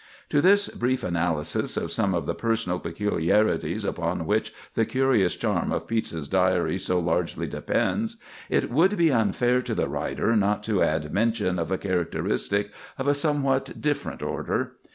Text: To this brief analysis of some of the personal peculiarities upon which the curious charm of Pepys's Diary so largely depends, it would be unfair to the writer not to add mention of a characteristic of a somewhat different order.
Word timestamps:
To 0.29 0.41
this 0.41 0.67
brief 0.67 1.03
analysis 1.03 1.77
of 1.77 1.91
some 1.91 2.15
of 2.15 2.25
the 2.25 2.33
personal 2.33 2.79
peculiarities 2.79 3.85
upon 3.85 4.25
which 4.25 4.51
the 4.73 4.83
curious 4.83 5.35
charm 5.35 5.71
of 5.71 5.87
Pepys's 5.87 6.27
Diary 6.27 6.79
so 6.79 6.99
largely 6.99 7.45
depends, 7.45 8.17
it 8.49 8.71
would 8.71 8.97
be 8.97 9.11
unfair 9.11 9.61
to 9.61 9.75
the 9.75 9.87
writer 9.87 10.35
not 10.35 10.63
to 10.63 10.81
add 10.81 11.13
mention 11.13 11.59
of 11.59 11.69
a 11.69 11.77
characteristic 11.77 12.71
of 12.97 13.07
a 13.07 13.13
somewhat 13.13 13.79
different 13.79 14.23
order. 14.23 14.73